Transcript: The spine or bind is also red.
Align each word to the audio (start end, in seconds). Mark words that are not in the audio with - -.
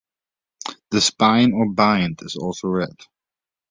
The 0.89 0.99
spine 0.99 1.53
or 1.53 1.69
bind 1.69 2.23
is 2.23 2.35
also 2.35 2.69
red. 2.69 2.95